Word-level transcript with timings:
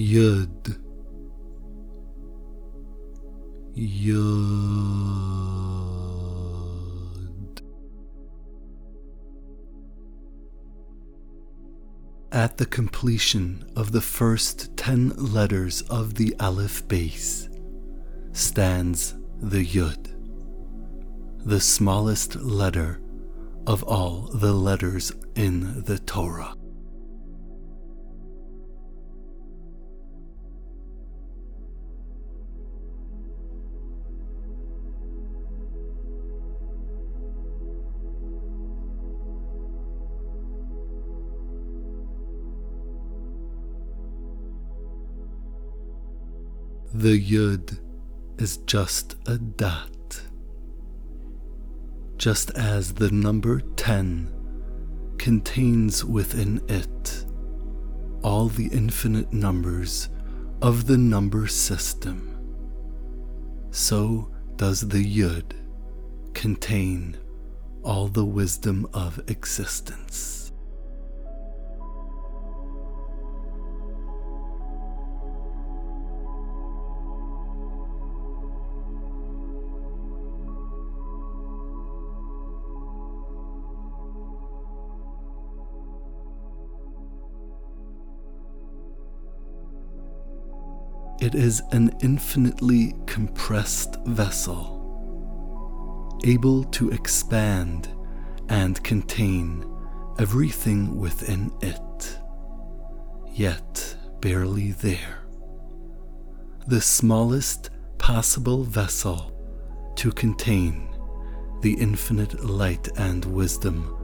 Yud. 0.00 0.80
Yud. 3.76 4.00
At 12.32 12.56
the 12.56 12.64
completion 12.64 13.70
of 13.76 13.92
the 13.92 14.00
first 14.00 14.74
ten 14.78 15.10
letters 15.10 15.82
of 15.82 16.14
the 16.14 16.34
Aleph 16.40 16.88
Beis 16.88 17.50
stands 18.32 19.16
the 19.42 19.66
Yud, 19.66 20.14
the 21.44 21.60
smallest 21.60 22.36
letter 22.36 23.02
of 23.66 23.82
all 23.82 24.30
the 24.32 24.54
letters 24.54 25.12
in 25.34 25.82
the 25.84 25.98
Torah. 25.98 26.54
The 46.92 47.24
Yud 47.24 47.78
is 48.38 48.56
just 48.66 49.14
a 49.24 49.38
dot. 49.38 50.22
Just 52.16 52.50
as 52.50 52.94
the 52.94 53.12
number 53.12 53.60
10 53.60 55.14
contains 55.16 56.04
within 56.04 56.60
it 56.68 57.26
all 58.24 58.48
the 58.48 58.66
infinite 58.72 59.32
numbers 59.32 60.08
of 60.62 60.88
the 60.88 60.98
number 60.98 61.46
system, 61.46 62.36
so 63.70 64.28
does 64.56 64.80
the 64.80 65.04
Yud 65.04 65.52
contain 66.34 67.16
all 67.84 68.08
the 68.08 68.26
wisdom 68.26 68.84
of 68.92 69.20
existence. 69.30 70.49
It 91.20 91.34
is 91.34 91.62
an 91.70 91.94
infinitely 92.00 92.94
compressed 93.04 93.96
vessel, 94.06 94.78
able 96.24 96.64
to 96.64 96.90
expand 96.90 97.88
and 98.48 98.82
contain 98.82 99.66
everything 100.18 100.98
within 100.98 101.52
it, 101.60 102.18
yet 103.34 103.96
barely 104.20 104.72
there. 104.72 105.18
The 106.66 106.80
smallest 106.80 107.68
possible 107.98 108.64
vessel 108.64 109.30
to 109.96 110.10
contain 110.12 110.88
the 111.60 111.74
infinite 111.74 112.42
light 112.42 112.88
and 112.96 113.26
wisdom 113.26 113.94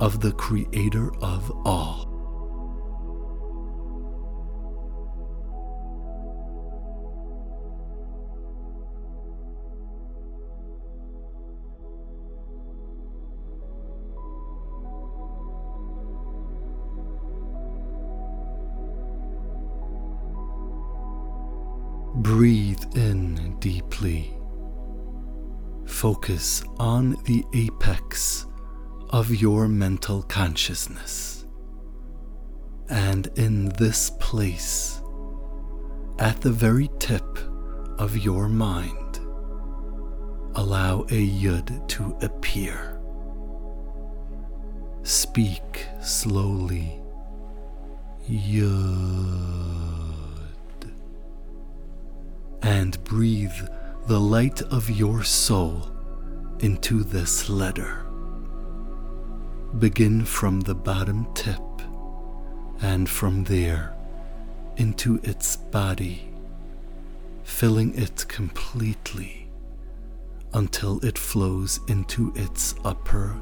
of 0.00 0.20
the 0.20 0.32
Creator 0.32 1.14
of 1.16 1.50
all. 1.66 2.13
Breathe 22.18 22.84
in 22.94 23.56
deeply. 23.58 24.32
Focus 25.84 26.62
on 26.78 27.16
the 27.24 27.44
apex 27.52 28.46
of 29.10 29.34
your 29.34 29.66
mental 29.66 30.22
consciousness. 30.22 31.44
And 32.88 33.26
in 33.34 33.70
this 33.70 34.10
place, 34.20 35.02
at 36.20 36.40
the 36.40 36.52
very 36.52 36.88
tip 37.00 37.38
of 37.98 38.16
your 38.16 38.48
mind, 38.48 39.18
allow 40.54 41.00
a 41.10 41.28
yud 41.28 41.88
to 41.88 42.16
appear. 42.22 43.00
Speak 45.02 45.86
slowly. 46.00 47.00
Yud 48.30 49.83
and 52.64 53.02
breathe 53.04 53.68
the 54.06 54.18
light 54.18 54.62
of 54.62 54.88
your 54.88 55.22
soul 55.22 55.90
into 56.60 57.04
this 57.04 57.50
letter. 57.50 58.06
Begin 59.78 60.24
from 60.24 60.60
the 60.60 60.74
bottom 60.74 61.26
tip 61.34 61.60
and 62.80 63.08
from 63.08 63.44
there 63.44 63.94
into 64.78 65.20
its 65.22 65.56
body, 65.56 66.32
filling 67.42 67.94
it 67.98 68.24
completely 68.28 69.46
until 70.54 71.04
it 71.04 71.18
flows 71.18 71.80
into 71.88 72.32
its 72.34 72.74
upper 72.82 73.38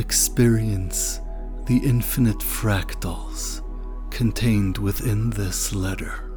Experience 0.00 1.20
the 1.66 1.76
infinite 1.76 2.38
fractals 2.38 3.60
contained 4.10 4.78
within 4.78 5.28
this 5.28 5.74
letter. 5.74 6.32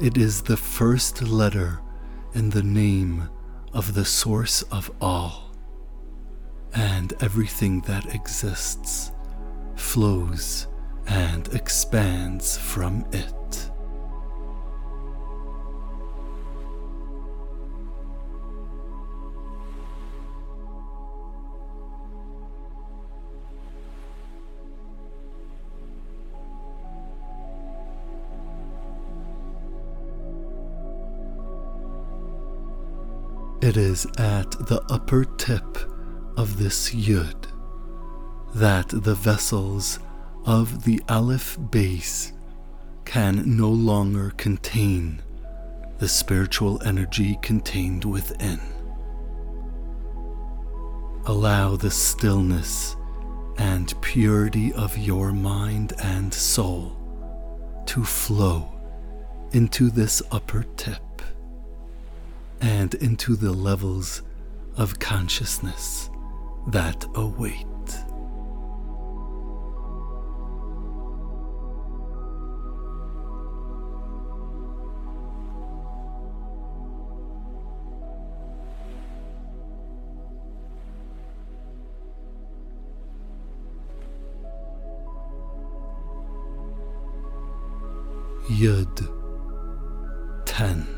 It 0.00 0.18
is 0.18 0.42
the 0.42 0.56
first 0.56 1.22
letter 1.22 1.80
in 2.34 2.50
the 2.50 2.64
name 2.64 3.28
of 3.72 3.94
the 3.94 4.04
source 4.04 4.62
of 4.62 4.90
all, 5.00 5.54
and 6.74 7.14
everything 7.20 7.82
that 7.82 8.12
exists 8.12 9.12
flows 9.76 10.66
and 11.06 11.46
expands 11.54 12.58
from 12.58 13.06
it. 13.12 13.35
It 33.62 33.78
is 33.78 34.06
at 34.18 34.50
the 34.50 34.82
upper 34.90 35.24
tip 35.24 35.78
of 36.36 36.58
this 36.58 36.94
yud 36.94 37.46
that 38.54 38.88
the 38.88 39.14
vessels 39.14 39.98
of 40.44 40.84
the 40.84 41.00
Aleph 41.08 41.58
Beis 41.58 42.32
can 43.06 43.56
no 43.56 43.70
longer 43.70 44.30
contain 44.36 45.22
the 45.98 46.08
spiritual 46.08 46.82
energy 46.84 47.38
contained 47.40 48.04
within. 48.04 48.60
Allow 51.24 51.76
the 51.76 51.90
stillness 51.90 52.94
and 53.56 53.94
purity 54.02 54.74
of 54.74 54.98
your 54.98 55.32
mind 55.32 55.94
and 56.02 56.32
soul 56.32 56.92
to 57.86 58.04
flow 58.04 58.70
into 59.52 59.88
this 59.88 60.22
upper 60.30 60.64
tip 60.76 61.05
and 62.60 62.94
into 62.94 63.36
the 63.36 63.52
levels 63.52 64.22
of 64.76 64.98
consciousness 64.98 66.10
that 66.68 67.04
await. 67.14 67.66
Yud 88.48 88.96
10 90.46 90.95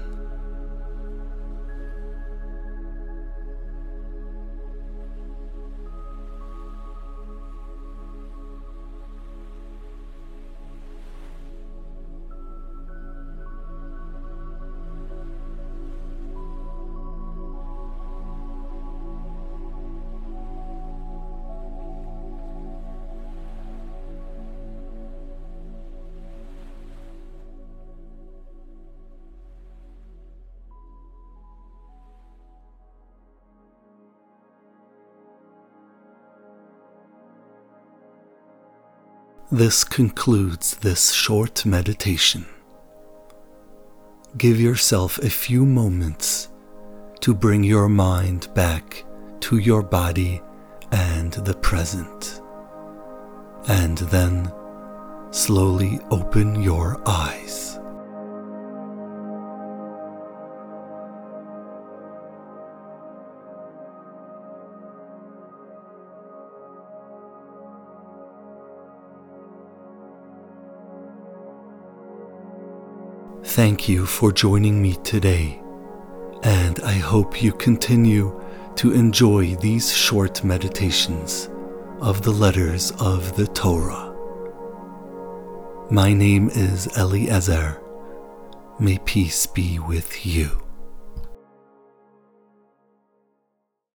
This 39.50 39.82
concludes 39.82 40.76
this 40.76 41.10
short 41.10 41.64
meditation. 41.64 42.44
Give 44.36 44.60
yourself 44.60 45.16
a 45.20 45.30
few 45.30 45.64
moments 45.64 46.50
to 47.20 47.32
bring 47.34 47.64
your 47.64 47.88
mind 47.88 48.52
back 48.52 49.06
to 49.40 49.56
your 49.56 49.82
body 49.82 50.42
and 50.92 51.32
the 51.32 51.54
present. 51.54 52.42
And 53.68 53.96
then 54.12 54.52
slowly 55.30 55.98
open 56.10 56.62
your 56.62 57.00
eyes. 57.06 57.78
Thank 73.44 73.88
you 73.88 74.04
for 74.04 74.32
joining 74.32 74.82
me 74.82 74.94
today, 75.04 75.62
and 76.42 76.80
I 76.80 76.94
hope 76.94 77.40
you 77.40 77.52
continue 77.52 78.44
to 78.76 78.92
enjoy 78.92 79.54
these 79.56 79.94
short 79.96 80.42
meditations 80.42 81.48
of 82.00 82.22
the 82.22 82.32
letters 82.32 82.92
of 82.98 83.36
the 83.36 83.46
Torah. 83.46 84.12
My 85.90 86.12
name 86.12 86.50
is 86.50 86.88
Eliezer. 86.98 87.80
May 88.80 88.98
peace 88.98 89.46
be 89.46 89.78
with 89.78 90.26
you. 90.26 90.67